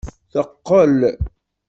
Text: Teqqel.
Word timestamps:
Teqqel. 0.31 0.99